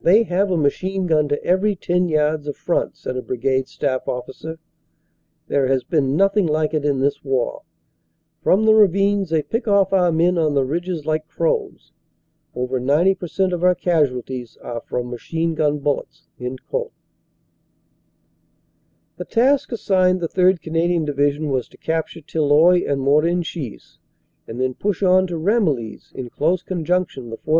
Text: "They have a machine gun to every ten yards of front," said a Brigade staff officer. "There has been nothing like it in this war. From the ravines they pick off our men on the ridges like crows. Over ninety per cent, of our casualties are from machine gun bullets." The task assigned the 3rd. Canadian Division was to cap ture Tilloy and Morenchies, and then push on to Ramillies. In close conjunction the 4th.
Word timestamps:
"They 0.00 0.22
have 0.22 0.52
a 0.52 0.56
machine 0.56 1.08
gun 1.08 1.26
to 1.26 1.42
every 1.44 1.74
ten 1.74 2.06
yards 2.08 2.46
of 2.46 2.56
front," 2.56 2.96
said 2.96 3.16
a 3.16 3.20
Brigade 3.20 3.66
staff 3.66 4.06
officer. 4.06 4.60
"There 5.48 5.66
has 5.66 5.82
been 5.82 6.14
nothing 6.14 6.46
like 6.46 6.72
it 6.72 6.84
in 6.84 7.00
this 7.00 7.24
war. 7.24 7.62
From 8.44 8.64
the 8.64 8.74
ravines 8.74 9.28
they 9.30 9.42
pick 9.42 9.66
off 9.66 9.92
our 9.92 10.12
men 10.12 10.38
on 10.38 10.54
the 10.54 10.64
ridges 10.64 11.04
like 11.04 11.26
crows. 11.26 11.90
Over 12.54 12.78
ninety 12.78 13.12
per 13.12 13.26
cent, 13.26 13.52
of 13.52 13.64
our 13.64 13.74
casualties 13.74 14.56
are 14.58 14.82
from 14.82 15.10
machine 15.10 15.56
gun 15.56 15.80
bullets." 15.80 16.28
The 16.38 16.54
task 19.28 19.72
assigned 19.72 20.20
the 20.20 20.28
3rd. 20.28 20.62
Canadian 20.62 21.04
Division 21.04 21.48
was 21.50 21.66
to 21.70 21.76
cap 21.76 22.06
ture 22.06 22.22
Tilloy 22.22 22.84
and 22.88 23.00
Morenchies, 23.00 23.98
and 24.46 24.60
then 24.60 24.74
push 24.74 25.02
on 25.02 25.26
to 25.26 25.36
Ramillies. 25.40 26.12
In 26.14 26.30
close 26.30 26.62
conjunction 26.62 27.30
the 27.30 27.36
4th. 27.38 27.58